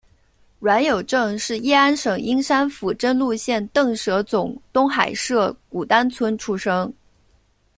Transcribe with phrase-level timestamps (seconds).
[0.57, 6.91] 阮有政是乂安省英山府真禄县邓舍总东海社古丹村出生。